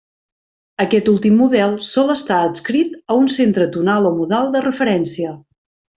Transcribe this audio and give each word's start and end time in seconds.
Aquest 0.85 1.11
últim 1.13 1.35
model 1.41 1.75
sol 1.89 2.09
estar 2.15 2.39
adscrit 2.45 2.95
a 3.15 3.19
un 3.25 3.29
centre 3.35 3.69
tonal 3.77 4.11
o 4.11 4.13
modal 4.21 4.51
de 4.57 4.63
referència. 4.71 5.37